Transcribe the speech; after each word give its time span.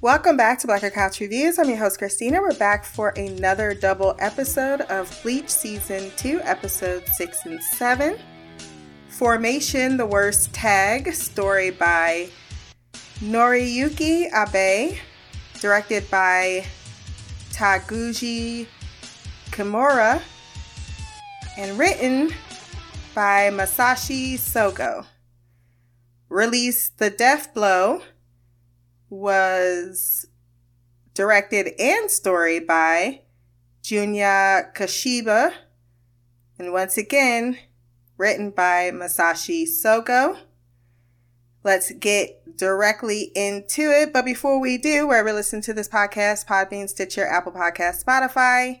Welcome 0.00 0.36
back 0.36 0.60
to 0.60 0.68
Black 0.68 0.82
Girl 0.82 0.90
Couch 0.90 1.18
Reviews. 1.18 1.58
I'm 1.58 1.68
your 1.68 1.78
host, 1.78 1.98
Christina. 1.98 2.40
We're 2.40 2.54
back 2.54 2.84
for 2.84 3.08
another 3.16 3.74
double 3.74 4.14
episode 4.20 4.82
of 4.82 5.12
Bleach 5.24 5.48
Season 5.48 6.12
2, 6.16 6.40
Episodes 6.44 7.10
6 7.16 7.46
and 7.46 7.60
7. 7.60 8.16
Formation, 9.08 9.96
the 9.96 10.06
Worst 10.06 10.54
Tag, 10.54 11.12
story 11.12 11.70
by 11.70 12.28
Noriyuki 13.18 14.28
Abe, 14.32 14.98
directed 15.60 16.08
by 16.12 16.64
Taguchi 17.50 18.68
Kimura, 19.50 20.22
and 21.56 21.76
written 21.76 22.32
by 23.16 23.50
Masashi 23.50 24.34
Sogo. 24.34 25.06
Release 26.28 26.90
The 26.90 27.10
Death 27.10 27.52
Blow 27.52 28.02
was 29.10 30.26
directed 31.14 31.68
and 31.80 32.10
story 32.10 32.60
by 32.60 33.22
Junya 33.82 34.74
Kashiba, 34.74 35.52
and 36.58 36.72
once 36.72 36.98
again, 36.98 37.58
written 38.16 38.50
by 38.50 38.90
Masashi 38.90 39.64
Sogo. 39.64 40.38
Let's 41.64 41.92
get 41.92 42.56
directly 42.56 43.30
into 43.34 43.82
it. 43.82 44.12
But 44.12 44.24
before 44.24 44.60
we 44.60 44.78
do, 44.78 45.06
wherever 45.06 45.28
you 45.28 45.34
listen 45.34 45.60
to 45.62 45.72
this 45.72 45.88
podcast, 45.88 46.46
Podbean, 46.46 46.88
Stitcher, 46.88 47.26
Apple 47.26 47.52
Podcast, 47.52 48.04
Spotify, 48.04 48.80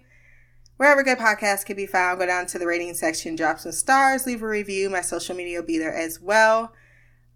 wherever 0.76 1.02
good 1.02 1.18
podcasts 1.18 1.64
can 1.64 1.76
be 1.76 1.86
found, 1.86 2.18
go 2.18 2.26
down 2.26 2.46
to 2.46 2.58
the 2.58 2.66
rating 2.66 2.94
section, 2.94 3.36
drop 3.36 3.58
some 3.58 3.72
stars, 3.72 4.26
leave 4.26 4.42
a 4.42 4.46
review. 4.46 4.90
My 4.90 5.00
social 5.00 5.34
media 5.34 5.60
will 5.60 5.66
be 5.66 5.78
there 5.78 5.94
as 5.94 6.20
well. 6.20 6.72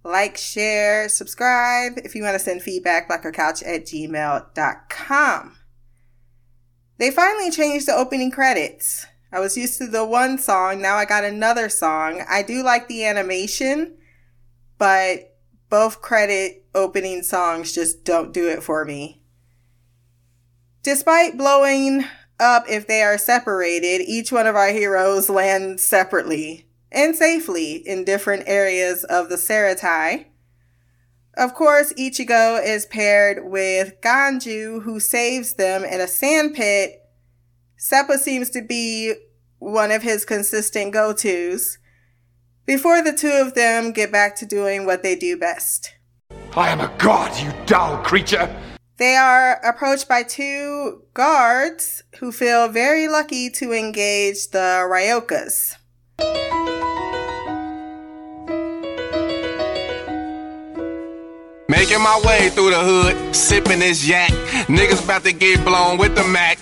Like, 0.05 0.37
share, 0.37 1.09
subscribe. 1.09 1.99
If 1.99 2.15
you 2.15 2.23
want 2.23 2.35
to 2.35 2.39
send 2.39 2.63
feedback, 2.63 3.09
blackgirlcouch 3.09 3.63
at 3.67 3.87
gmail.com. 3.87 5.57
They 6.99 7.11
finally 7.11 7.51
changed 7.51 7.87
the 7.87 7.95
opening 7.95 8.31
credits. 8.31 9.07
I 9.33 9.41
was 9.41 9.57
used 9.57 9.79
to 9.79 9.87
the 9.87 10.05
one 10.05 10.37
song, 10.39 10.83
now 10.83 10.97
I 10.97 11.05
got 11.05 11.25
another 11.25 11.69
song. 11.69 12.23
I 12.29 12.43
do 12.43 12.63
like 12.63 12.87
the 12.87 13.05
animation, 13.05 13.97
but 14.77 15.37
both 15.71 16.03
credit 16.03 16.67
opening 16.75 17.23
songs 17.23 17.73
just 17.73 18.05
don't 18.05 18.33
do 18.33 18.49
it 18.49 18.63
for 18.63 18.85
me. 18.85 19.23
Despite 20.83 21.39
blowing 21.39 22.05
up 22.39 22.65
if 22.69 22.87
they 22.87 23.03
are 23.03 23.17
separated, 23.17 24.03
each 24.03 24.31
one 24.31 24.47
of 24.47 24.57
our 24.57 24.69
heroes 24.69 25.31
lands 25.31 25.83
separately 25.83 26.67
and 26.93 27.17
safely 27.17 27.77
in 27.77 28.05
different 28.05 28.45
areas 28.47 29.05
of 29.05 29.29
the 29.29 29.37
Seireitei. 29.37 30.27
Of 31.37 31.55
course, 31.55 31.93
Ichigo 31.95 32.63
is 32.65 32.87
paired 32.87 33.51
with 33.51 34.01
Ganju, 34.03 34.83
who 34.83 35.01
saves 35.01 35.55
them 35.55 35.85
in 35.85 36.01
a 36.01 36.07
sand 36.07 36.55
pit. 36.55 37.01
Seppa 37.79 38.19
seems 38.19 38.51
to 38.51 38.63
be 38.63 39.15
one 39.59 39.91
of 39.91 40.03
his 40.03 40.25
consistent 40.25 40.93
go 40.93 41.13
tos 41.13 41.79
before 42.67 43.03
the 43.03 43.13
two 43.13 43.31
of 43.31 43.55
them 43.55 43.93
get 43.93 44.13
back 44.13 44.37
to 44.37 44.47
doing 44.47 44.87
what 44.87 45.03
they 45.03 45.17
do 45.17 45.37
best. 45.37 45.95
I 46.55 46.69
am 46.69 46.81
a 46.81 46.93
god, 46.99 47.37
you 47.41 47.53
dull 47.67 47.97
creature! 47.99 48.55
They 48.99 49.17
are 49.17 49.55
approached 49.65 50.09
by 50.09 50.23
two 50.23 51.03
guards 51.15 52.03
who 52.19 52.31
feel 52.31 52.69
very 52.69 53.09
lucky 53.09 53.51
to 53.51 53.73
engage 53.73 54.49
the 54.51 54.87
Ryokas. 54.89 55.77
Making 61.83 62.03
my 62.05 62.23
way 62.25 62.49
through 62.51 62.71
the 62.71 62.79
hood, 62.79 63.35
sipping 63.35 63.81
this 63.81 64.07
yak. 64.07 64.31
Niggas 64.69 65.03
about 65.03 65.25
to 65.25 65.33
get 65.33 65.65
blown 65.65 65.99
with 65.99 66.15
the 66.15 66.23
Mac. 66.23 66.57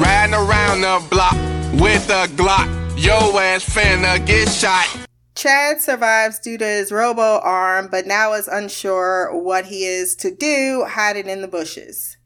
Riding 0.00 0.34
around 0.34 0.80
the 0.80 1.06
block 1.10 1.34
with 1.78 2.08
a 2.08 2.26
Glock. 2.28 2.66
Yo 2.96 3.38
ass 3.38 3.62
finna 3.62 4.26
get 4.26 4.48
shot. 4.48 4.88
Chad 5.34 5.82
survives 5.82 6.38
due 6.38 6.56
to 6.56 6.64
his 6.64 6.90
robo 6.90 7.38
arm, 7.40 7.88
but 7.90 8.06
now 8.06 8.32
is 8.32 8.48
unsure 8.48 9.28
what 9.38 9.66
he 9.66 9.84
is 9.84 10.14
to 10.14 10.34
do, 10.34 10.86
hiding 10.88 11.28
in 11.28 11.42
the 11.42 11.48
bushes. 11.48 12.16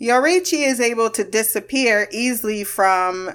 Yoruichi 0.00 0.66
is 0.66 0.80
able 0.80 1.08
to 1.10 1.22
disappear 1.22 2.08
easily 2.10 2.64
from 2.64 3.30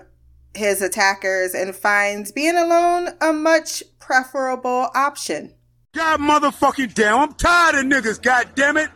his 0.57 0.81
attackers 0.81 1.53
and 1.53 1.75
finds 1.75 2.31
being 2.31 2.57
alone 2.57 3.09
a 3.21 3.31
much 3.31 3.83
preferable 3.99 4.89
option. 4.93 5.53
God 5.93 6.19
motherfucking 6.19 6.93
damn, 6.93 7.19
I'm 7.19 7.33
tired 7.33 7.75
of 7.75 7.85
niggas, 7.85 8.21
god 8.21 8.49
damn 8.55 8.77
it. 8.77 8.89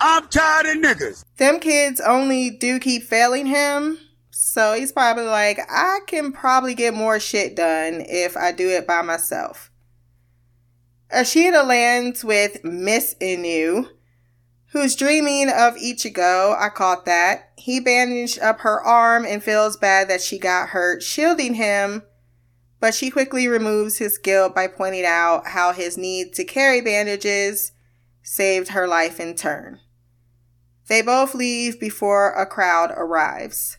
I'm 0.00 0.28
tired 0.28 0.66
of 0.66 0.76
niggas. 0.76 1.24
Them 1.36 1.60
kids 1.60 2.00
only 2.00 2.50
do 2.50 2.78
keep 2.78 3.02
failing 3.02 3.46
him. 3.46 3.98
So 4.30 4.74
he's 4.74 4.92
probably 4.92 5.24
like, 5.24 5.58
I 5.68 6.00
can 6.06 6.32
probably 6.32 6.74
get 6.74 6.94
more 6.94 7.18
shit 7.18 7.56
done 7.56 8.04
if 8.08 8.36
I 8.36 8.52
do 8.52 8.68
it 8.68 8.86
by 8.86 9.02
myself. 9.02 9.70
Ishida 11.12 11.64
lands 11.64 12.24
with 12.24 12.62
Miss 12.64 13.14
Inoue, 13.20 13.88
who's 14.72 14.96
dreaming 14.96 15.48
of 15.48 15.74
Ichigo. 15.74 16.56
I 16.58 16.68
caught 16.68 17.04
that. 17.06 17.52
He 17.56 17.80
bandaged 17.80 18.38
up 18.40 18.60
her 18.60 18.80
arm 18.82 19.24
and 19.26 19.42
feels 19.42 19.76
bad 19.76 20.08
that 20.08 20.20
she 20.20 20.38
got 20.38 20.70
hurt, 20.70 21.02
shielding 21.02 21.54
him, 21.54 22.02
but 22.80 22.94
she 22.94 23.10
quickly 23.10 23.48
removes 23.48 23.98
his 23.98 24.18
guilt 24.18 24.54
by 24.54 24.66
pointing 24.66 25.04
out 25.04 25.48
how 25.48 25.72
his 25.72 25.98
need 25.98 26.32
to 26.34 26.44
carry 26.44 26.80
bandages 26.80 27.72
saved 28.22 28.68
her 28.68 28.86
life 28.86 29.18
in 29.18 29.34
turn. 29.34 29.80
They 30.88 31.02
both 31.02 31.34
leave 31.34 31.80
before 31.80 32.32
a 32.32 32.46
crowd 32.46 32.90
arrives. 32.96 33.78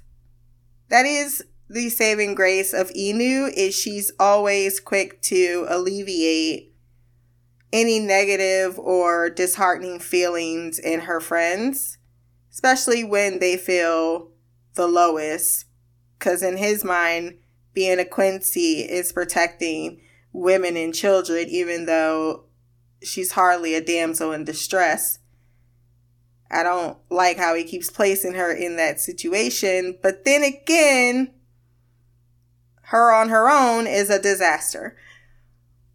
That 0.90 1.06
is 1.06 1.44
the 1.70 1.90
saving 1.90 2.36
grace 2.36 2.74
of 2.74 2.90
Inoue 2.92 3.52
is 3.56 3.76
she's 3.76 4.12
always 4.20 4.80
quick 4.80 5.22
to 5.24 5.66
alleviate 5.70 6.69
any 7.72 8.00
negative 8.00 8.80
or 8.80 9.30
disheartening 9.30 10.00
feelings 10.00 10.80
in 10.80 11.02
her 11.02 11.20
friends, 11.20 11.98
especially 12.52 13.04
when 13.04 13.40
they 13.40 13.58
feel 13.58 14.32
the 14.76 14.88
lowest. 14.88 15.66
Because 16.18 16.44
in 16.44 16.58
his 16.58 16.84
mind, 16.84 17.38
being 17.74 18.00
a 18.00 18.06
Quincy 18.06 18.82
is 18.82 19.12
protecting 19.12 20.02
women 20.34 20.76
and 20.76 20.94
children, 20.94 21.48
even 21.48 21.86
though 21.86 22.46
she's 23.02 23.34
hardly 23.34 23.76
a 23.76 23.82
damsel 23.82 24.32
in 24.32 24.44
distress. 24.44 25.20
I 26.52 26.64
don't 26.64 26.98
like 27.10 27.38
how 27.38 27.54
he 27.56 27.64
keeps 27.64 27.90
placing 27.90 28.34
her 28.34 28.52
in 28.52 28.76
that 28.78 29.00
situation. 29.00 29.98
But 30.02 30.26
then 30.26 30.44
again, 30.44 31.34
her 32.84 33.14
on 33.14 33.30
her 33.30 33.48
own 33.48 33.86
is 33.86 34.10
a 34.10 34.22
disaster. 34.22 34.98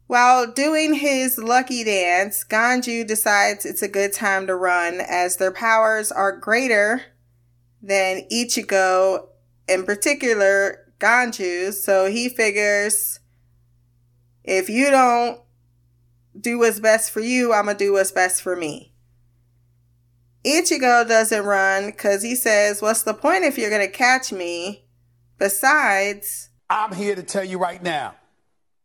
While 0.06 0.52
doing 0.52 0.94
his 0.94 1.38
lucky 1.38 1.82
dance, 1.82 2.44
Ganju 2.44 3.06
decides 3.06 3.64
it's 3.64 3.82
a 3.82 3.88
good 3.88 4.12
time 4.12 4.46
to 4.46 4.54
run 4.54 5.00
as 5.00 5.36
their 5.36 5.52
powers 5.52 6.12
are 6.12 6.36
greater 6.36 7.02
than 7.82 8.22
Ichigo, 8.30 9.28
in 9.68 9.84
particular 9.84 10.92
Ganju's. 10.98 11.82
So 11.82 12.10
he 12.10 12.28
figures 12.28 13.20
if 14.44 14.68
you 14.68 14.90
don't 14.90 15.40
do 16.38 16.58
what's 16.58 16.80
best 16.80 17.10
for 17.10 17.20
you, 17.20 17.52
I'm 17.52 17.64
going 17.64 17.78
to 17.78 17.84
do 17.84 17.92
what's 17.94 18.12
best 18.12 18.42
for 18.42 18.54
me. 18.54 18.92
Ichigo 20.44 21.08
doesn't 21.08 21.44
run 21.44 21.86
because 21.86 22.22
he 22.22 22.34
says, 22.34 22.82
What's 22.82 23.02
the 23.02 23.14
point 23.14 23.44
if 23.44 23.56
you're 23.56 23.70
going 23.70 23.86
to 23.86 23.92
catch 23.92 24.30
me? 24.30 24.84
Besides, 25.38 26.50
I'm 26.68 26.94
here 26.94 27.14
to 27.14 27.22
tell 27.22 27.44
you 27.44 27.58
right 27.58 27.82
now, 27.82 28.14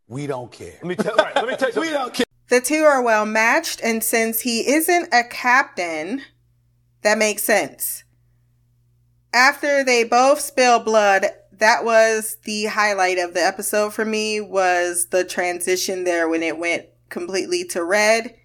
we 0.09 0.28
don't 0.28 0.52
care. 0.52 0.73
Let 0.82 0.85
me 0.85 0.96
tell, 0.96 1.16
right, 1.16 1.35
let 1.35 1.47
me 1.47 1.56
tell 1.56 1.70
you 1.72 1.82
We 1.82 1.90
don't 1.91 2.14
care. 2.14 2.26
the 2.50 2.59
two 2.59 2.84
are 2.84 3.02
well 3.02 3.26
matched, 3.26 3.79
and 3.82 4.03
since 4.03 4.41
he 4.41 4.67
isn't 4.70 5.14
a 5.14 5.23
captain, 5.23 6.23
that 7.03 7.17
makes 7.17 7.44
sense. 7.44 8.03
After 9.32 9.84
they 9.84 10.03
both 10.03 10.41
spill 10.41 10.79
blood, 10.79 11.28
that 11.52 11.85
was 11.85 12.38
the 12.44 12.66
highlight 12.66 13.20
of 13.20 13.34
the 13.34 13.44
episode 13.44 13.94
for 13.94 14.03
me 14.03 14.41
was 14.41 15.08
the 15.11 15.23
transition 15.23 16.03
there 16.03 16.28
when 16.28 16.41
it 16.41 16.58
went 16.58 16.88
completely 17.09 17.64
to 17.66 17.84
red 17.84 18.35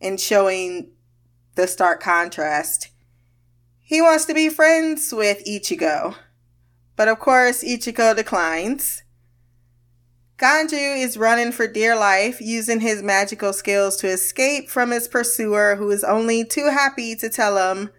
and 0.00 0.20
showing 0.20 0.90
the 1.54 1.66
stark 1.66 2.00
contrast. 2.02 2.88
He 3.80 4.02
wants 4.02 4.24
to 4.26 4.34
be 4.34 4.48
friends 4.48 5.12
with 5.12 5.44
Ichigo, 5.46 6.16
but 6.96 7.08
of 7.08 7.18
course, 7.18 7.62
Ichigo 7.64 8.14
declines. 8.16 9.02
Ganju 10.42 11.00
is 11.00 11.16
running 11.16 11.52
for 11.52 11.68
dear 11.68 11.94
life, 11.94 12.40
using 12.40 12.80
his 12.80 13.00
magical 13.00 13.52
skills 13.52 13.96
to 13.98 14.08
escape 14.08 14.68
from 14.68 14.90
his 14.90 15.06
pursuer, 15.06 15.76
who 15.76 15.88
is 15.92 16.02
only 16.02 16.44
too 16.44 16.68
happy 16.68 17.14
to 17.14 17.28
tell 17.28 17.56
him 17.70 17.90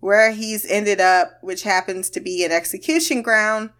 where 0.00 0.32
he's 0.32 0.64
ended 0.64 1.02
up, 1.02 1.32
which 1.42 1.64
happens 1.64 2.08
to 2.08 2.20
be 2.20 2.46
an 2.46 2.50
execution 2.50 3.20
ground 3.20 3.70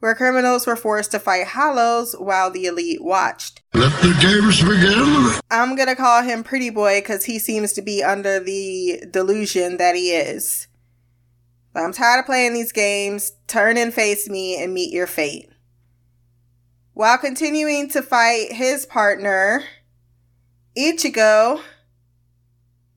where 0.00 0.14
criminals 0.14 0.66
were 0.66 0.76
forced 0.76 1.12
to 1.12 1.18
fight 1.18 1.46
hollows 1.46 2.14
while 2.18 2.50
the 2.50 2.66
elite 2.66 3.02
watched. 3.02 3.62
Let 3.72 3.92
the 4.02 4.14
games 4.20 4.60
begin. 4.60 5.40
I'm 5.50 5.74
gonna 5.74 5.96
call 5.96 6.22
him 6.22 6.44
Pretty 6.44 6.68
Boy 6.68 7.00
because 7.00 7.24
he 7.24 7.38
seems 7.38 7.72
to 7.72 7.80
be 7.80 8.02
under 8.02 8.40
the 8.40 9.04
delusion 9.10 9.78
that 9.78 9.94
he 9.94 10.10
is. 10.10 10.68
But 11.72 11.84
I'm 11.84 11.94
tired 11.94 12.20
of 12.20 12.26
playing 12.26 12.52
these 12.52 12.72
games. 12.72 13.32
Turn 13.46 13.78
and 13.78 13.94
face 13.94 14.28
me 14.28 14.62
and 14.62 14.74
meet 14.74 14.92
your 14.92 15.06
fate. 15.06 15.48
While 16.94 17.18
continuing 17.18 17.88
to 17.90 18.02
fight 18.02 18.52
his 18.52 18.86
partner, 18.86 19.64
Ichigo 20.78 21.60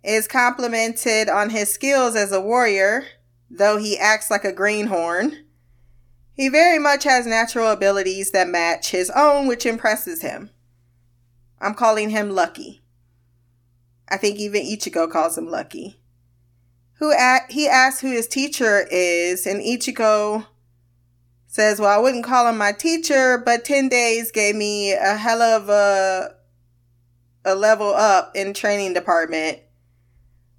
is 0.03 0.27
complimented 0.27 1.29
on 1.29 1.49
his 1.49 1.73
skills 1.73 2.15
as 2.15 2.31
a 2.31 2.39
warrior, 2.39 3.05
though 3.49 3.77
he 3.77 3.97
acts 3.97 4.29
like 4.29 4.45
a 4.45 4.53
greenhorn. 4.53 5.45
He 6.35 6.47
very 6.47 6.77
much 6.77 7.05
has 7.05 7.25
natural 7.25 7.71
abilities 7.71 8.29
that 8.31 8.47
match 8.47 8.91
his 8.91 9.09
own, 9.09 9.47
which 9.47 9.65
impresses 9.65 10.21
him. 10.21 10.51
I'm 11.59 11.73
calling 11.73 12.11
him 12.11 12.29
Lucky. 12.29 12.83
I 14.07 14.17
think 14.17 14.37
even 14.37 14.61
Ichigo 14.61 15.11
calls 15.11 15.39
him 15.39 15.49
Lucky. 15.49 15.99
Who 16.99 17.11
a- 17.11 17.47
he 17.49 17.67
asks 17.67 18.01
who 18.01 18.11
his 18.11 18.27
teacher 18.27 18.87
is, 18.91 19.47
and 19.47 19.59
Ichigo 19.59 20.45
says, 21.57 21.79
"Well, 21.79 21.89
I 21.89 21.97
wouldn't 21.97 22.23
call 22.23 22.47
him 22.47 22.59
my 22.59 22.71
teacher, 22.71 23.41
but 23.43 23.65
ten 23.65 23.89
days 23.89 24.29
gave 24.29 24.55
me 24.55 24.93
a 24.93 25.15
hell 25.15 25.41
of 25.41 25.69
a 25.69 26.35
a 27.43 27.55
level 27.55 27.95
up 27.95 28.31
in 28.35 28.53
training 28.53 28.93
department 28.93 29.57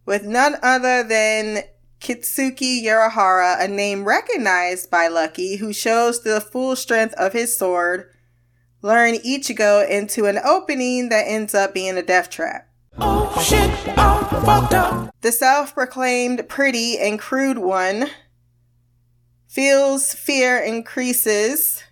with 0.07 0.25
none 0.25 0.57
other 0.61 1.05
than 1.05 1.63
Kisuke 2.01 2.83
Urahara, 2.83 3.63
a 3.63 3.69
name 3.69 4.07
recognized 4.07 4.91
by 4.91 5.07
Lucky, 5.07 5.57
who 5.57 5.73
shows 5.73 6.23
the 6.23 6.41
full 6.41 6.75
strength 6.75 7.15
of 7.15 7.33
his 7.33 7.57
sword." 7.57 8.11
Luring 8.83 9.21
Ichigo 9.21 9.89
into 9.89 10.27
an 10.27 10.39
opening 10.39 11.11
that 11.11 11.27
ends 11.29 11.55
up 11.55 11.75
being 11.75 11.97
a 11.97 12.03
death 12.03 12.29
trap. 12.29 12.69
Oh 12.99 13.41
shit, 13.41 13.71
I'm 13.97 14.25
fucked 14.45 14.75
up. 14.75 15.15
The 15.21 15.31
self 15.31 15.75
proclaimed 15.75 16.49
pretty 16.49 16.99
and 16.99 17.21
crude 17.21 17.59
one 17.59 18.11
feels 19.49 20.15
fear 20.15 20.59
increases 20.59 21.83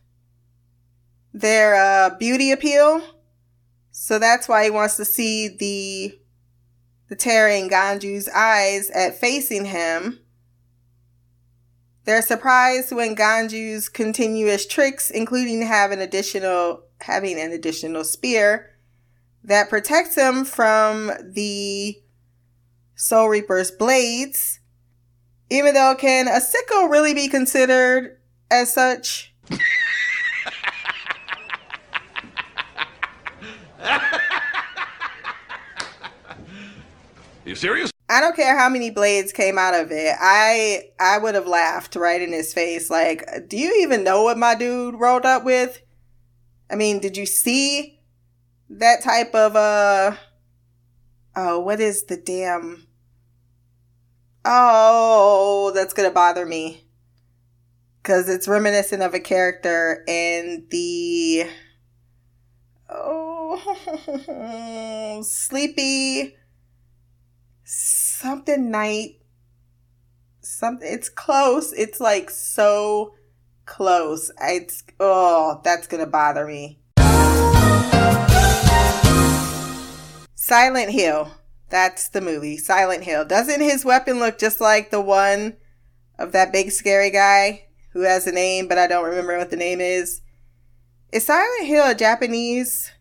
their 1.32 1.75
uh, 1.75 2.17
beauty 2.19 2.53
appeal. 2.53 3.03
So 3.91 4.19
that's 4.19 4.49
why 4.49 4.64
he 4.64 4.70
wants 4.70 4.97
to 4.99 5.05
see 5.05 5.49
the 5.49 6.20
the 7.08 7.17
tearing 7.17 7.69
Ganju's 7.69 8.29
eyes 8.29 8.91
at 8.91 9.19
facing 9.19 9.67
him. 9.67 10.20
They're 12.05 12.23
surprised 12.23 12.93
when 12.93 13.14
Ganju's 13.14 13.88
continuous 13.88 14.67
tricks, 14.67 15.11
including 15.11 15.62
having 15.62 16.00
additional 16.00 16.82
having 17.00 17.38
an 17.38 17.53
additional 17.53 18.05
spear 18.05 18.70
that 19.44 19.70
protects 19.70 20.17
him 20.17 20.44
from 20.44 21.12
the 21.23 21.97
Soul 22.94 23.29
Reaper's 23.29 23.70
blades. 23.70 24.61
Even 25.50 25.75
though 25.75 25.94
can 25.96 26.28
a 26.28 26.40
sickle 26.40 26.88
really 26.88 27.14
be 27.14 27.28
considered 27.28 28.19
as 28.50 28.72
such? 28.72 29.32
You 37.46 37.54
serious? 37.54 37.93
I 38.08 38.20
don't 38.20 38.34
care 38.34 38.58
how 38.58 38.69
many 38.69 38.90
blades 38.90 39.32
came 39.32 39.56
out 39.56 39.75
of 39.75 39.93
it. 39.93 40.14
I 40.20 40.90
I 40.98 41.19
would 41.19 41.37
have 41.37 41.46
laughed 41.46 41.94
right 41.94 42.20
in 42.20 42.32
his 42.32 42.52
face. 42.52 42.90
Like, 42.90 43.48
do 43.48 43.56
you 43.56 43.82
even 43.82 44.02
know 44.02 44.25
what 44.25 44.37
my 44.37 44.56
dude 44.56 44.96
rolled 44.96 45.25
up 45.25 45.44
with? 45.44 45.81
I 46.69 46.75
mean, 46.75 46.98
did 46.98 47.16
you 47.16 47.25
see 47.25 48.00
that 48.69 49.02
type 49.02 49.32
of 49.34 49.54
uh 49.54 50.16
oh, 51.37 51.60
what 51.60 51.81
is 51.81 52.04
the 52.04 52.16
damn 52.16 52.85
Oh, 54.48 55.72
that's 55.75 55.93
gonna 55.93 56.12
bother 56.12 56.46
me. 56.46 56.84
Cause 58.04 58.28
it's 58.28 58.46
reminiscent 58.46 59.02
of 59.02 59.12
a 59.12 59.19
character 59.19 60.04
in 60.06 60.69
the 60.70 61.46
oh 62.88 63.60
sleepy 65.26 66.37
something 67.64 68.70
night. 68.70 69.16
Something 70.43 70.93
it's 70.93 71.08
close. 71.08 71.72
It's 71.72 71.98
like 71.98 72.31
so 72.31 73.14
close. 73.64 74.31
It's 74.40 74.84
oh 75.00 75.60
that's 75.64 75.88
gonna 75.88 76.06
bother 76.06 76.46
me. 76.46 76.78
Silent 80.37 80.93
hill 80.93 81.32
that's 81.68 82.08
the 82.08 82.20
movie 82.20 82.56
silent 82.56 83.04
hill 83.04 83.24
doesn't 83.24 83.60
his 83.60 83.84
weapon 83.84 84.18
look 84.18 84.38
just 84.38 84.60
like 84.60 84.90
the 84.90 85.00
one 85.00 85.56
of 86.18 86.32
that 86.32 86.52
big 86.52 86.70
scary 86.70 87.10
guy 87.10 87.64
who 87.92 88.00
has 88.00 88.26
a 88.26 88.32
name 88.32 88.68
but 88.68 88.78
i 88.78 88.86
don't 88.86 89.04
remember 89.04 89.36
what 89.36 89.50
the 89.50 89.56
name 89.56 89.80
is 89.80 90.20
is 91.12 91.24
silent 91.24 91.66
hill 91.66 91.90
a 91.90 91.94
japanese 91.94 92.92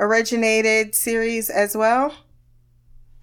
originated 0.00 0.94
series 0.94 1.50
as 1.50 1.76
well 1.76 2.12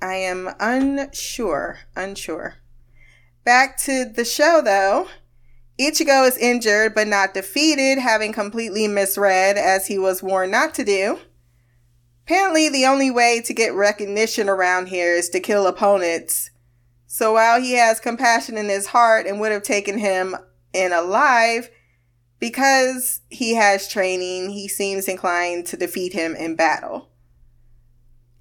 I 0.02 0.16
am 0.16 0.52
unsure. 0.60 1.80
Unsure. 1.96 2.56
Back 3.44 3.78
to 3.80 4.06
the 4.06 4.26
show 4.26 4.62
though. 4.64 5.08
Ichigo 5.80 6.28
is 6.28 6.38
injured 6.38 6.94
but 6.94 7.08
not 7.08 7.34
defeated, 7.34 8.00
having 8.00 8.32
completely 8.32 8.88
misread 8.88 9.58
as 9.58 9.88
he 9.88 9.98
was 9.98 10.24
warned 10.24 10.52
not 10.52 10.74
to 10.76 10.86
do. 10.86 11.20
Apparently, 12.26 12.70
the 12.70 12.88
only 12.88 13.12
way 13.12 13.40
to 13.42 13.54
get 13.54 13.76
recognition 13.76 14.50
around 14.50 14.88
here 14.88 15.14
is 15.14 15.30
to 15.30 15.40
kill 15.40 15.68
opponents. 15.68 16.50
So 17.06 17.34
while 17.34 17.62
he 17.62 17.74
has 17.74 18.00
compassion 18.00 18.58
in 18.58 18.68
his 18.68 18.88
heart 18.88 19.28
and 19.28 19.40
would 19.40 19.52
have 19.52 19.62
taken 19.62 20.00
him 20.00 20.36
in 20.74 20.92
alive, 20.92 21.70
because 22.40 23.22
he 23.30 23.54
has 23.54 23.88
training, 23.88 24.50
he 24.50 24.68
seems 24.68 25.08
inclined 25.08 25.68
to 25.68 25.78
defeat 25.78 26.14
him 26.14 26.36
in 26.36 26.56
battle. 26.56 27.10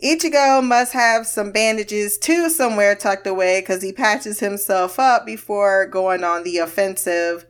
Ichigo 0.02 0.64
must 0.64 0.94
have 0.94 1.26
some 1.26 1.52
bandages 1.52 2.16
too 2.16 2.48
somewhere 2.48 2.94
tucked 2.94 3.26
away 3.26 3.60
because 3.60 3.82
he 3.82 3.92
patches 3.92 4.40
himself 4.40 4.98
up 4.98 5.26
before 5.26 5.86
going 5.86 6.24
on 6.24 6.42
the 6.42 6.56
offensive, 6.56 7.46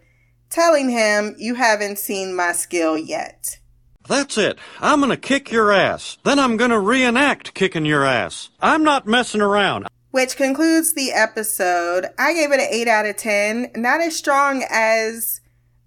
telling 0.51 0.91
him, 0.91 1.37
You 1.39 1.55
haven't 1.55 1.99
seen 1.99 2.35
my 2.35 2.53
skill 2.53 2.99
yet. 2.99 3.61
That's 4.09 4.37
it. 4.37 4.59
I'm 4.81 5.01
gonna 5.01 5.17
kick 5.17 5.51
your 5.51 5.73
ass. 5.73 6.19
Then 6.25 6.39
I'm 6.39 6.57
gonna 6.57 6.81
reenact 6.81 7.55
kicking 7.55 7.87
your 7.87 8.05
ass. 8.05 8.51
I'm 8.61 8.85
not 8.85 9.07
messing 9.07 9.41
around. 9.41 9.87
Which 10.11 10.37
concludes 10.37 10.95
the 10.95 11.13
episode. 11.13 12.07
I 12.19 12.35
gave 12.35 12.53
it 12.53 12.61
an 12.61 12.69
8 12.71 12.87
out 12.87 13.07
of 13.07 13.17
10. 13.17 13.73
Not 13.75 14.01
as 14.01 14.15
strong 14.15 14.65
as 14.71 15.41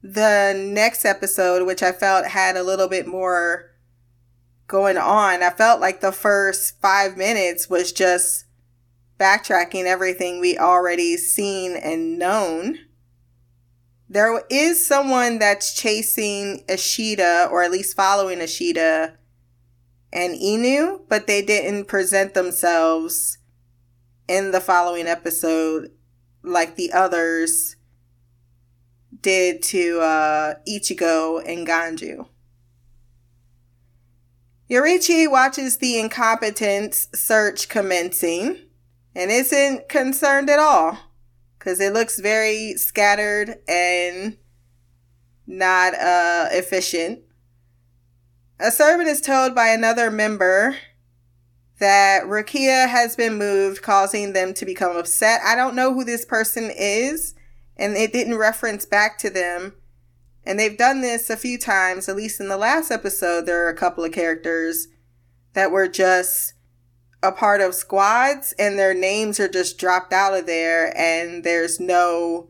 the 0.04 0.54
next 0.58 1.06
episode, 1.06 1.66
which 1.66 1.82
I 1.82 1.92
felt 1.92 2.26
had 2.26 2.58
a 2.58 2.64
little 2.64 2.88
bit 2.88 3.08
more 3.08 3.72
going 4.68 4.98
on. 4.98 5.44
I 5.44 5.50
felt 5.52 5.80
like 5.80 6.02
the 6.02 6.12
first 6.12 6.80
five 6.82 7.18
minutes 7.18 7.70
was 7.70 7.92
just 7.92 8.46
backtracking 9.20 9.86
everything 9.86 10.40
we 10.40 10.58
already 10.58 11.18
seen 11.18 11.76
and 11.76 12.20
known. 12.20 12.80
There 14.10 14.42
is 14.50 14.86
someone 14.86 15.40
that's 15.40 15.74
chasing 15.74 16.64
Ishida, 16.70 17.50
or 17.52 17.64
at 17.64 17.72
least 17.72 17.96
following 17.96 18.40
Ishida 18.40 19.18
and 20.14 20.34
Inoue, 20.34 21.02
but 21.10 21.28
they 21.28 21.42
didn't 21.42 21.86
present 21.86 22.34
themselves 22.34 23.38
in 24.28 24.52
the 24.52 24.62
following 24.62 25.08
episode 25.08 25.92
like 26.42 26.76
the 26.76 26.94
others 26.94 27.76
did 29.22 29.62
to 29.64 30.00
uh, 30.00 30.54
Ichigo 30.68 31.44
and 31.46 31.68
Ganju. 31.68 32.28
Yoruichi 34.70 35.30
watches 35.30 35.78
the 35.78 35.98
incompetence 36.00 37.08
search 37.14 37.68
commencing 37.68 38.58
and 39.16 39.32
isn't 39.32 39.90
concerned 39.90 40.50
at 40.50 40.60
all 40.60 40.98
because 41.58 41.80
it 41.80 41.94
looks 41.94 42.20
very 42.20 42.74
scattered 42.76 43.58
and 43.68 44.38
not 45.46 45.94
uh, 45.96 46.48
efficient. 46.52 47.22
A 48.60 48.72
servant 48.72 49.08
is 49.08 49.22
told 49.22 49.54
by 49.54 49.68
another 49.68 50.10
member 50.10 50.76
that 51.80 52.24
Rukia 52.24 52.88
has 52.88 53.16
been 53.16 53.38
moved, 53.38 53.82
causing 53.82 54.34
them 54.34 54.54
to 54.56 54.66
become 54.66 54.96
upset. 54.98 55.42
I 55.46 55.56
don't 55.56 55.76
know 55.76 55.94
who 55.94 56.04
this 56.04 56.26
person 56.26 56.72
is, 56.76 57.36
and 57.76 57.96
it 57.96 58.12
didn't 58.12 58.38
reference 58.38 58.86
back 58.86 59.18
to 59.20 59.30
them. 59.30 59.74
And 60.44 60.60
they've 60.60 60.78
done 60.78 61.02
this 61.02 61.30
a 61.30 61.38
few 61.38 61.60
times, 61.60 62.10
at 62.10 62.16
least 62.16 62.40
in 62.40 62.48
the 62.48 62.58
last 62.58 62.90
episode, 62.90 63.46
there 63.46 63.66
are 63.66 63.70
a 63.70 63.76
couple 63.76 64.04
of 64.04 64.12
characters 64.12 64.88
that 65.54 65.72
were 65.72 65.88
just 65.88 66.54
a 67.24 67.32
part 67.32 67.62
of 67.62 67.74
squads 67.74 68.54
and 68.60 68.78
their 68.78 68.94
names 68.94 69.40
are 69.40 69.48
just 69.48 69.78
dropped 69.78 70.14
out 70.14 70.34
of 70.34 70.46
there 70.46 70.96
and 70.98 71.44
there's 71.44 71.80
no 71.80 72.50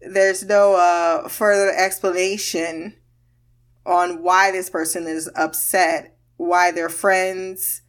there's 0.00 0.44
no 0.44 0.74
uh, 0.74 1.28
further 1.28 1.70
explanation 1.76 2.96
on 3.84 4.22
why 4.22 4.50
this 4.50 4.70
person 4.70 5.06
is 5.06 5.30
upset, 5.36 6.16
why 6.36 6.70
they're 6.70 6.88
friends. 6.88 7.82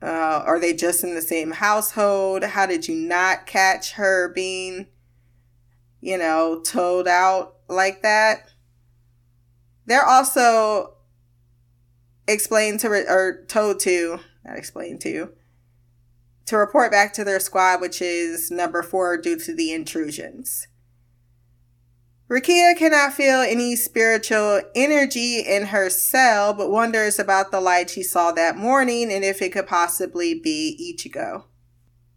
Uh, 0.00 0.42
are 0.46 0.60
they 0.60 0.72
just 0.72 1.04
in 1.04 1.14
the 1.14 1.22
same 1.22 1.50
household? 1.50 2.44
How 2.44 2.66
did 2.66 2.88
you 2.88 2.94
not 2.94 3.46
catch 3.46 3.92
her 3.92 4.32
being, 4.32 4.86
you 6.00 6.16
know, 6.16 6.60
told 6.60 7.08
out 7.08 7.56
like 7.68 8.02
that? 8.02 8.50
They're 9.86 10.06
also 10.06 10.95
explained 12.28 12.80
to, 12.80 12.90
re- 12.90 13.06
or 13.08 13.44
told 13.48 13.80
to, 13.80 14.20
not 14.44 14.56
explained 14.56 15.00
to, 15.02 15.32
to 16.46 16.56
report 16.56 16.90
back 16.92 17.12
to 17.14 17.24
their 17.24 17.40
squad, 17.40 17.80
which 17.80 18.00
is 18.00 18.50
number 18.50 18.82
four 18.82 19.16
due 19.16 19.38
to 19.40 19.54
the 19.54 19.72
intrusions. 19.72 20.68
Rukia 22.28 22.76
cannot 22.76 23.12
feel 23.12 23.40
any 23.40 23.76
spiritual 23.76 24.60
energy 24.74 25.40
in 25.40 25.66
her 25.66 25.88
cell, 25.88 26.52
but 26.52 26.70
wonders 26.70 27.20
about 27.20 27.52
the 27.52 27.60
light 27.60 27.90
she 27.90 28.02
saw 28.02 28.32
that 28.32 28.56
morning 28.56 29.12
and 29.12 29.24
if 29.24 29.40
it 29.40 29.52
could 29.52 29.68
possibly 29.68 30.34
be 30.34 30.96
Ichigo. 30.98 31.44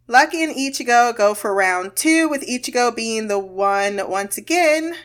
Lucky 0.08 0.44
and 0.44 0.56
Ichigo 0.56 1.16
go 1.16 1.36
for 1.36 1.54
round 1.54 1.96
two, 1.96 2.28
with 2.28 2.42
Ichigo 2.48 2.96
being 2.96 3.28
the 3.28 3.38
one 3.38 4.01
once 4.10 4.36
again 4.36 4.96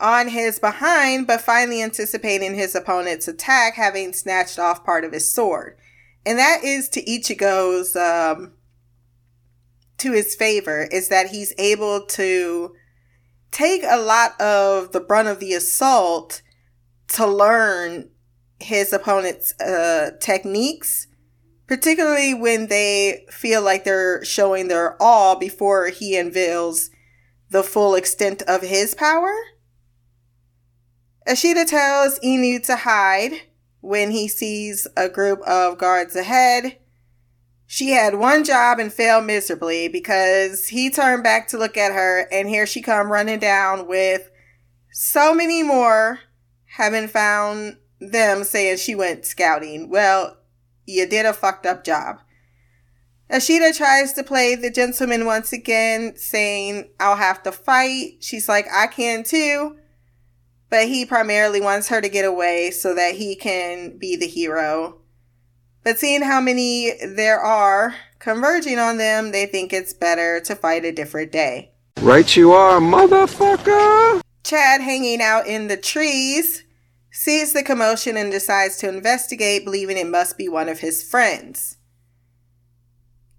on 0.00 0.28
his 0.28 0.58
behind, 0.58 1.26
but 1.26 1.40
finally 1.40 1.82
anticipating 1.82 2.54
his 2.54 2.74
opponent's 2.74 3.28
attack, 3.28 3.74
having 3.74 4.12
snatched 4.12 4.58
off 4.58 4.84
part 4.84 5.04
of 5.04 5.12
his 5.12 5.32
sword. 5.32 5.76
And 6.26 6.38
that 6.38 6.64
is 6.64 6.88
to 6.90 7.04
Ichigo's, 7.04 7.94
um, 7.96 8.52
to 9.98 10.12
his 10.12 10.34
favor, 10.34 10.88
is 10.90 11.08
that 11.08 11.28
he's 11.28 11.54
able 11.58 12.06
to 12.06 12.74
take 13.50 13.82
a 13.84 14.00
lot 14.00 14.38
of 14.40 14.92
the 14.92 15.00
brunt 15.00 15.28
of 15.28 15.38
the 15.38 15.52
assault 15.52 16.42
to 17.08 17.26
learn 17.26 18.10
his 18.58 18.92
opponent's 18.92 19.58
uh, 19.60 20.10
techniques, 20.20 21.06
particularly 21.66 22.34
when 22.34 22.66
they 22.66 23.24
feel 23.30 23.62
like 23.62 23.84
they're 23.84 24.24
showing 24.24 24.68
their 24.68 25.00
all 25.00 25.36
before 25.38 25.88
he 25.88 26.16
unveils 26.16 26.90
the 27.50 27.62
full 27.62 27.94
extent 27.94 28.42
of 28.42 28.62
his 28.62 28.94
power. 28.94 29.32
Ishida 31.26 31.64
tells 31.64 32.18
Inoue 32.20 32.64
to 32.66 32.76
hide 32.76 33.32
when 33.80 34.10
he 34.10 34.28
sees 34.28 34.86
a 34.96 35.08
group 35.08 35.40
of 35.42 35.78
guards 35.78 36.16
ahead. 36.16 36.78
She 37.66 37.90
had 37.90 38.16
one 38.16 38.44
job 38.44 38.78
and 38.78 38.92
failed 38.92 39.24
miserably 39.24 39.88
because 39.88 40.68
he 40.68 40.90
turned 40.90 41.22
back 41.22 41.48
to 41.48 41.58
look 41.58 41.76
at 41.76 41.92
her 41.92 42.28
and 42.30 42.48
here 42.48 42.66
she 42.66 42.82
come 42.82 43.10
running 43.10 43.38
down 43.38 43.86
with 43.86 44.30
so 44.92 45.34
many 45.34 45.62
more 45.62 46.20
having 46.76 47.08
found 47.08 47.78
them 48.00 48.44
saying 48.44 48.76
she 48.76 48.94
went 48.94 49.24
scouting. 49.24 49.88
Well, 49.88 50.36
you 50.84 51.06
did 51.08 51.24
a 51.24 51.32
fucked 51.32 51.66
up 51.66 51.84
job. 51.84 52.20
Ishida 53.30 53.72
tries 53.72 54.12
to 54.12 54.22
play 54.22 54.54
the 54.54 54.70
gentleman 54.70 55.24
once 55.24 55.52
again, 55.52 56.16
saying, 56.16 56.90
I'll 57.00 57.16
have 57.16 57.42
to 57.44 57.52
fight. 57.52 58.18
She's 58.20 58.48
like, 58.48 58.66
I 58.70 58.86
can 58.86 59.24
too. 59.24 59.78
But 60.74 60.88
he 60.88 61.06
primarily 61.06 61.60
wants 61.60 61.86
her 61.86 62.00
to 62.00 62.08
get 62.08 62.24
away 62.24 62.72
so 62.72 62.96
that 62.96 63.14
he 63.14 63.36
can 63.36 63.96
be 63.96 64.16
the 64.16 64.26
hero. 64.26 64.96
But 65.84 66.00
seeing 66.00 66.22
how 66.22 66.40
many 66.40 66.94
there 67.00 67.38
are 67.38 67.94
converging 68.18 68.80
on 68.80 68.96
them, 68.96 69.30
they 69.30 69.46
think 69.46 69.72
it's 69.72 69.92
better 69.92 70.40
to 70.40 70.56
fight 70.56 70.84
a 70.84 70.90
different 70.90 71.30
day. 71.30 71.70
Right 72.00 72.34
you 72.34 72.50
are, 72.50 72.80
motherfucker! 72.80 74.20
Chad, 74.42 74.80
hanging 74.80 75.22
out 75.22 75.46
in 75.46 75.68
the 75.68 75.76
trees, 75.76 76.64
sees 77.12 77.52
the 77.52 77.62
commotion 77.62 78.16
and 78.16 78.32
decides 78.32 78.76
to 78.78 78.88
investigate, 78.88 79.64
believing 79.64 79.96
it 79.96 80.08
must 80.08 80.36
be 80.36 80.48
one 80.48 80.68
of 80.68 80.80
his 80.80 81.08
friends. 81.08 81.76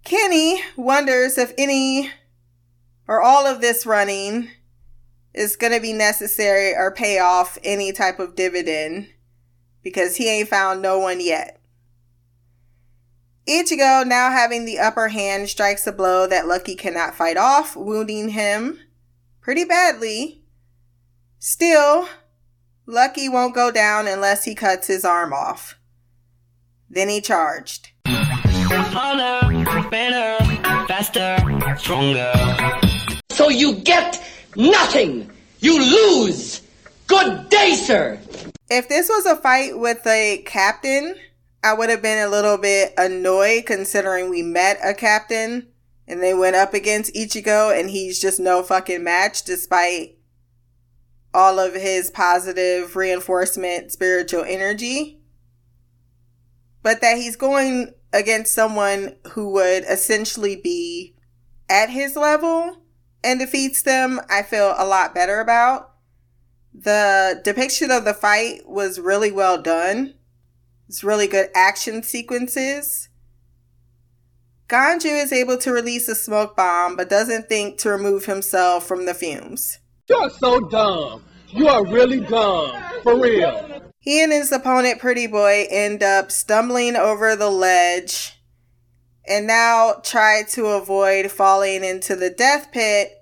Kenny 0.06 0.62
wonders 0.78 1.38
if 1.38 1.52
any 1.58 2.12
or 3.10 3.22
all 3.22 3.46
of 3.46 3.60
this 3.60 3.86
running 3.86 4.52
is 5.36 5.58
going 5.58 5.74
to 5.74 5.82
be 5.82 5.94
necessary 5.94 6.74
or 6.74 6.92
pay 6.92 7.20
off 7.20 7.60
any 7.64 7.92
type 7.92 8.20
of 8.20 8.36
dividend 8.36 9.10
because 9.84 10.16
he 10.16 10.30
ain't 10.30 10.50
found 10.50 10.82
no 10.82 10.98
one 10.98 11.20
yet. 11.20 11.60
Ichigo, 13.48 14.08
now 14.08 14.32
having 14.32 14.66
the 14.66 14.80
upper 14.80 15.10
hand, 15.10 15.50
strikes 15.50 15.86
a 15.86 15.92
blow 15.92 16.26
that 16.26 16.48
Lucky 16.48 16.74
cannot 16.74 17.14
fight 17.14 17.38
off, 17.38 17.76
wounding 17.76 18.30
him 18.30 18.80
pretty 19.42 19.66
badly. 19.66 20.42
Still, 21.38 22.08
Lucky 22.88 23.30
won't 23.30 23.54
go 23.54 23.70
down 23.70 24.08
unless 24.08 24.46
he 24.46 24.56
cuts 24.56 24.88
his 24.88 25.06
arm 25.06 25.34
off. 25.34 25.78
Then 26.90 27.10
he 27.10 27.22
charged. 27.22 27.90
Harder, 28.08 29.90
better, 29.90 30.44
faster, 30.88 31.38
stronger. 31.78 32.34
So 33.30 33.50
you 33.50 33.76
get 33.76 34.25
nothing! 34.56 35.30
You 35.60 35.80
lose! 35.80 36.62
Good 37.08 37.50
day, 37.50 37.74
sir! 37.76 38.20
If 38.70 38.90
this 38.90 39.10
was 39.10 39.26
a 39.26 39.36
fight 39.36 39.78
with 39.78 40.06
a 40.08 40.44
captain, 40.46 41.16
I 41.64 41.74
would 41.74 41.90
have 41.90 42.02
been 42.02 42.26
a 42.26 42.30
little 42.30 42.58
bit 42.58 42.94
annoyed 42.98 43.66
considering 43.66 44.30
we 44.30 44.42
met 44.42 44.80
a 44.84 44.94
captain 44.94 45.68
and 46.08 46.22
they 46.22 46.34
went 46.34 46.56
up 46.56 46.74
against 46.74 47.16
Ichigo 47.16 47.78
and 47.78 47.90
he's 47.90 48.20
just 48.20 48.40
no 48.40 48.62
fucking 48.64 49.04
match 49.04 49.44
despite 49.44 50.18
all 51.34 51.60
of 51.60 51.74
his 51.74 52.10
positive 52.12 52.96
reinforcement 52.96 53.92
spiritual 53.92 54.44
energy. 54.44 55.20
But 56.82 57.02
that 57.02 57.18
he's 57.18 57.36
going 57.36 57.94
against 58.14 58.54
someone 58.54 59.16
who 59.32 59.50
would 59.54 59.84
essentially 59.86 60.56
be 60.56 61.16
at 61.68 61.90
his 61.90 62.16
level 62.16 62.85
and 63.26 63.40
defeats 63.40 63.82
them, 63.82 64.22
I 64.30 64.44
feel 64.44 64.76
a 64.78 64.86
lot 64.86 65.16
better 65.16 65.40
about. 65.40 65.92
The 66.74 67.42
depiction 67.44 67.90
of 67.90 68.06
the 68.06 68.14
fight 68.14 68.62
was 68.68 69.00
really 69.00 69.32
well 69.32 69.62
done. 69.62 70.14
It's 70.88 71.04
really 71.04 71.28
good 71.28 71.50
action 71.56 72.04
sequences. 72.04 73.10
Ganju 74.68 75.24
is 75.24 75.34
able 75.34 75.58
to 75.58 75.72
release 75.72 76.08
a 76.08 76.16
smoke 76.16 76.56
bomb, 76.56 76.96
but 76.96 77.10
doesn't 77.10 77.50
think 77.50 77.80
to 77.80 77.90
remove 77.90 78.26
himself 78.26 78.86
from 78.86 79.06
the 79.06 79.14
fumes. 79.14 79.80
You're 80.08 80.30
so 80.30 80.60
dumb. 80.60 81.24
You 81.50 81.68
are 81.68 81.86
really 81.86 82.20
dumb. 82.20 82.80
For 83.02 83.20
real. 83.20 83.82
He 84.00 84.22
and 84.22 84.32
his 84.32 84.52
opponent, 84.52 85.00
Pretty 85.00 85.26
Boy, 85.26 85.66
end 85.70 86.04
up 86.04 86.32
stumbling 86.32 86.96
over 86.96 87.36
the 87.36 87.50
ledge 87.50 88.36
and 89.28 89.48
now 89.48 89.96
try 90.04 90.44
to 90.50 90.68
avoid 90.68 91.32
falling 91.32 91.84
into 91.84 92.16
the 92.16 92.30
death 92.30 92.72
pit, 92.72 93.15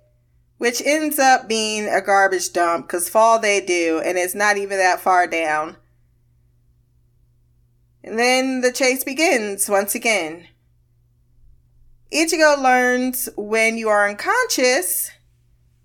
which 0.57 0.81
ends 0.85 1.19
up 1.19 1.47
being 1.47 1.87
a 1.87 2.01
garbage 2.01 2.53
dump 2.53 2.87
because 2.87 3.09
fall 3.09 3.39
they 3.39 3.59
do, 3.59 4.01
and 4.03 4.17
it's 4.17 4.35
not 4.35 4.57
even 4.57 4.77
that 4.77 5.01
far 5.01 5.27
down. 5.27 5.77
And 8.03 8.19
then 8.19 8.61
the 8.61 8.71
chase 8.71 9.03
begins 9.03 9.69
once 9.69 9.95
again. 9.95 10.47
Ichigo 12.13 12.61
learns 12.61 13.29
when 13.35 13.77
you 13.77 13.89
are 13.89 14.07
unconscious, 14.07 15.09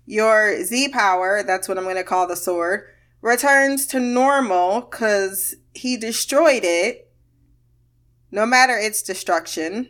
your 0.05 0.63
Z 0.63 0.89
power, 0.89 1.43
that's 1.43 1.67
what 1.67 1.77
I'm 1.77 1.85
going 1.85 1.95
to 1.95 2.03
call 2.03 2.27
the 2.27 2.35
sword, 2.35 2.83
returns 3.21 3.87
to 3.87 3.99
normal 3.99 4.81
because 4.81 5.55
he 5.73 5.97
destroyed 5.97 6.63
it, 6.63 7.11
no 8.31 8.45
matter 8.45 8.77
its 8.77 9.01
destruction. 9.01 9.89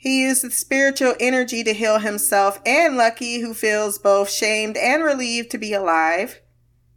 He 0.00 0.22
used 0.22 0.44
the 0.44 0.50
spiritual 0.52 1.14
energy 1.18 1.64
to 1.64 1.74
heal 1.74 1.98
himself 1.98 2.60
and 2.64 2.96
Lucky, 2.96 3.40
who 3.40 3.52
feels 3.52 3.98
both 3.98 4.30
shamed 4.30 4.76
and 4.76 5.02
relieved 5.02 5.50
to 5.50 5.58
be 5.58 5.74
alive. 5.74 6.40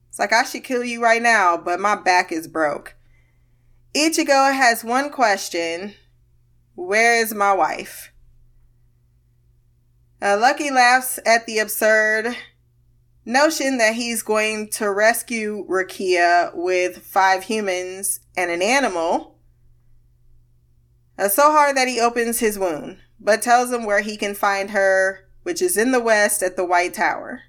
It's 0.09 0.19
like, 0.19 0.31
I 0.31 0.43
should 0.43 0.63
kill 0.63 0.83
you 0.83 1.01
right 1.01 1.21
now, 1.21 1.57
but 1.57 1.79
my 1.79 1.95
back 1.95 2.31
is 2.31 2.47
broke. 2.47 2.95
Ichigo 3.95 4.53
has 4.53 4.83
one 4.83 5.09
question 5.09 5.95
Where 6.75 7.19
is 7.19 7.33
my 7.33 7.53
wife? 7.53 8.11
Uh, 10.21 10.37
Lucky 10.39 10.69
laughs 10.69 11.17
at 11.25 11.47
the 11.47 11.57
absurd 11.57 12.35
notion 13.25 13.79
that 13.79 13.95
he's 13.95 14.21
going 14.21 14.69
to 14.69 14.91
rescue 14.91 15.65
Rukia 15.67 16.51
with 16.53 16.99
five 16.99 17.45
humans 17.45 18.19
and 18.37 18.51
an 18.51 18.61
animal. 18.61 19.39
Uh, 21.21 21.29
so 21.29 21.51
hard 21.51 21.77
that 21.77 21.87
he 21.87 21.99
opens 21.99 22.39
his 22.39 22.57
wound, 22.57 22.97
but 23.19 23.43
tells 23.43 23.71
him 23.71 23.85
where 23.85 24.01
he 24.01 24.17
can 24.17 24.33
find 24.33 24.71
her, 24.71 25.27
which 25.43 25.61
is 25.61 25.77
in 25.77 25.91
the 25.91 25.99
west 25.99 26.41
at 26.41 26.55
the 26.55 26.65
White 26.65 26.95
Tower. 26.95 27.43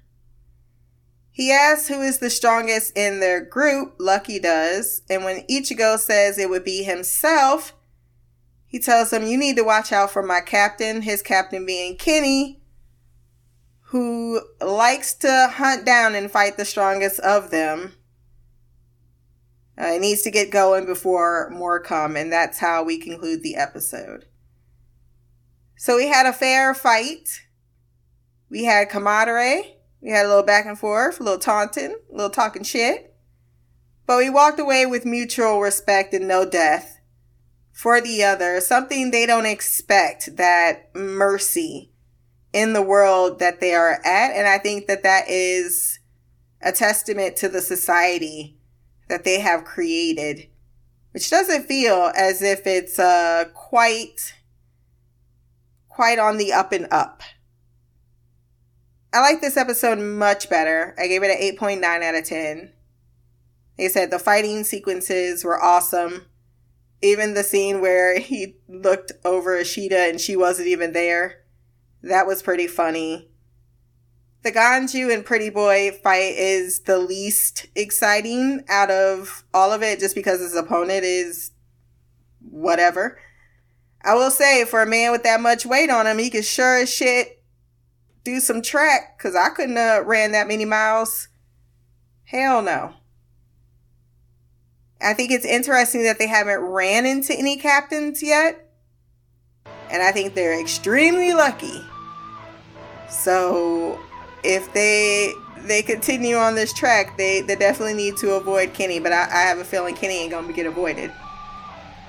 He 1.31 1.51
asks 1.51 1.87
who 1.87 1.99
is 1.99 2.19
the 2.19 2.29
strongest 2.29 2.95
in 2.95 3.19
their 3.19 3.43
group, 3.43 3.95
Lucky 3.97 4.37
does, 4.37 5.01
and 5.09 5.23
when 5.23 5.41
Ichigo 5.49 5.97
says 5.97 6.37
it 6.37 6.51
would 6.51 6.63
be 6.63 6.83
himself, 6.83 7.73
he 8.67 8.77
tells 8.77 9.11
him, 9.11 9.25
You 9.25 9.39
need 9.39 9.55
to 9.55 9.63
watch 9.63 9.91
out 9.91 10.11
for 10.11 10.21
my 10.21 10.41
captain, 10.41 11.01
his 11.01 11.23
captain 11.23 11.65
being 11.65 11.97
Kenny, 11.97 12.61
who 13.85 14.41
likes 14.61 15.15
to 15.15 15.51
hunt 15.51 15.83
down 15.83 16.13
and 16.13 16.29
fight 16.29 16.57
the 16.57 16.65
strongest 16.65 17.19
of 17.21 17.49
them. 17.49 17.93
Uh, 19.79 19.87
it 19.87 20.01
needs 20.01 20.21
to 20.21 20.31
get 20.31 20.51
going 20.51 20.85
before 20.85 21.49
more 21.51 21.79
come, 21.79 22.15
and 22.15 22.31
that's 22.31 22.59
how 22.59 22.83
we 22.83 22.97
conclude 22.97 23.41
the 23.41 23.55
episode. 23.55 24.25
So 25.75 25.97
we 25.97 26.07
had 26.07 26.25
a 26.25 26.33
fair 26.33 26.73
fight. 26.73 27.41
We 28.49 28.65
had 28.65 28.89
camaraderie. 28.89 29.77
We 30.01 30.11
had 30.11 30.25
a 30.25 30.29
little 30.29 30.43
back 30.43 30.65
and 30.65 30.77
forth, 30.77 31.19
a 31.19 31.23
little 31.23 31.39
taunting, 31.39 31.95
a 32.11 32.15
little 32.15 32.29
talking 32.29 32.63
shit. 32.63 33.15
But 34.05 34.17
we 34.17 34.29
walked 34.29 34.59
away 34.59 34.85
with 34.85 35.05
mutual 35.05 35.59
respect 35.59 36.13
and 36.13 36.27
no 36.27 36.47
death 36.47 36.99
for 37.71 37.99
the 37.99 38.23
other, 38.23 38.61
something 38.61 39.09
they 39.09 39.25
don't 39.25 39.45
expect 39.45 40.35
that 40.35 40.93
mercy 40.93 41.91
in 42.51 42.73
the 42.73 42.81
world 42.81 43.39
that 43.39 43.59
they 43.59 43.73
are 43.73 43.99
at. 44.05 44.31
And 44.31 44.47
I 44.47 44.59
think 44.59 44.87
that 44.87 45.03
that 45.03 45.27
is 45.27 45.99
a 46.61 46.71
testament 46.71 47.35
to 47.37 47.49
the 47.49 47.61
society 47.61 48.59
that 49.09 49.23
they 49.23 49.39
have 49.39 49.65
created, 49.65 50.47
which 51.11 51.29
doesn't 51.29 51.67
feel 51.67 52.11
as 52.15 52.41
if 52.41 52.65
it's 52.65 52.99
uh, 52.99 53.45
quite, 53.53 54.33
quite 55.89 56.19
on 56.19 56.37
the 56.37 56.51
up 56.53 56.71
and 56.71 56.87
up. 56.91 57.21
I 59.13 59.21
like 59.21 59.41
this 59.41 59.57
episode 59.57 59.99
much 59.99 60.49
better. 60.49 60.95
I 60.97 61.07
gave 61.07 61.21
it 61.21 61.29
an 61.29 61.57
8.9 61.57 61.83
out 61.83 62.15
of 62.15 62.23
10. 62.23 62.73
They 63.77 63.87
said 63.87 64.09
the 64.09 64.17
fighting 64.17 64.63
sequences 64.63 65.43
were 65.43 65.61
awesome. 65.61 66.25
Even 67.01 67.33
the 67.33 67.43
scene 67.43 67.81
where 67.81 68.17
he 68.19 68.57
looked 68.67 69.11
over 69.23 69.57
Ishida 69.57 69.97
and 69.97 70.19
she 70.19 70.35
wasn't 70.35 70.69
even 70.69 70.93
there. 70.93 71.43
That 72.01 72.25
was 72.25 72.41
pretty 72.41 72.65
funny. 72.65 73.29
The 74.43 74.51
Ganju 74.51 75.13
and 75.13 75.25
Pretty 75.25 75.49
Boy 75.49 75.91
fight 76.03 76.35
is 76.35 76.79
the 76.81 76.97
least 76.97 77.67
exciting 77.75 78.65
out 78.67 78.91
of 78.91 79.45
all 79.53 79.71
of 79.71 79.81
it 79.81 79.99
just 79.99 80.15
because 80.15 80.41
his 80.41 80.53
opponent 80.55 81.05
is 81.05 81.51
whatever. 82.41 83.17
I 84.03 84.15
will 84.15 84.31
say, 84.31 84.65
for 84.65 84.81
a 84.81 84.85
man 84.85 85.13
with 85.13 85.23
that 85.23 85.39
much 85.39 85.65
weight 85.65 85.89
on 85.89 86.07
him, 86.07 86.17
he 86.17 86.29
could 86.29 86.43
sure 86.43 86.75
as 86.75 86.93
shit 86.93 87.41
do 88.25 88.41
some 88.41 88.61
track 88.61 89.17
because 89.17 89.33
I 89.33 89.47
couldn't 89.47 89.77
have 89.77 90.05
ran 90.05 90.33
that 90.33 90.49
many 90.49 90.65
miles. 90.65 91.29
Hell 92.25 92.61
no. 92.61 92.95
I 95.01 95.13
think 95.13 95.31
it's 95.31 95.45
interesting 95.45 96.03
that 96.03 96.19
they 96.19 96.27
haven't 96.27 96.59
ran 96.59 97.05
into 97.05 97.33
any 97.33 97.57
captains 97.57 98.21
yet. 98.21 98.71
And 99.89 100.03
I 100.03 100.11
think 100.11 100.33
they're 100.33 100.59
extremely 100.59 101.33
lucky. 101.33 101.81
So 103.09 103.99
if 104.43 104.71
they 104.73 105.33
they 105.65 105.81
continue 105.81 106.35
on 106.35 106.55
this 106.55 106.73
track, 106.73 107.17
they, 107.17 107.41
they 107.41 107.55
definitely 107.55 107.93
need 107.93 108.17
to 108.17 108.33
avoid 108.33 108.73
Kenny, 108.73 108.99
but 108.99 109.13
I, 109.13 109.23
I 109.23 109.41
have 109.43 109.59
a 109.59 109.63
feeling 109.63 109.95
Kenny 109.95 110.15
ain't 110.15 110.31
gonna 110.31 110.51
get 110.51 110.65
avoided. 110.65 111.11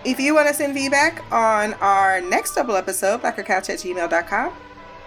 If 0.05 0.21
you 0.21 0.35
want 0.35 0.49
to 0.49 0.55
send 0.55 0.75
feedback 0.75 1.25
on 1.33 1.75
our 1.75 2.21
next 2.21 2.55
double 2.55 2.77
episode, 2.77 3.23
blackgirlcouch 3.23 3.71
at 3.71 3.79
gmail.com, 3.79 4.53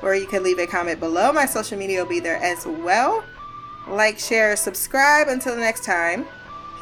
or 0.02 0.16
you 0.16 0.26
can 0.28 0.44
leave 0.44 0.58
a 0.60 0.66
comment 0.66 1.00
below. 1.00 1.32
My 1.32 1.46
social 1.46 1.78
media 1.78 2.02
will 2.02 2.10
be 2.10 2.20
there 2.20 2.38
as 2.38 2.66
well. 2.66 3.24
Like, 3.88 4.18
share, 4.18 4.56
subscribe. 4.56 5.28
Until 5.28 5.56
the 5.56 5.62
next 5.62 5.86
time, 5.86 6.26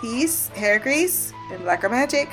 peace, 0.02 0.48
hair 0.50 0.80
grease, 0.80 1.34
and 1.52 1.62
black 1.64 1.82
girl 1.82 1.92
magic. 1.92 2.30